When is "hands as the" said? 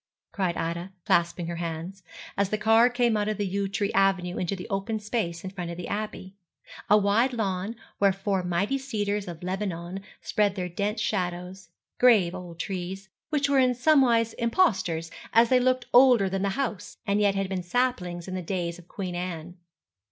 1.57-2.57